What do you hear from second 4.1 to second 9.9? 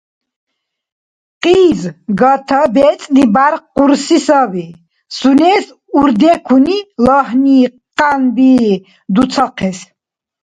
саби сунес урдекуни, лагьни, къянби дурцахъес.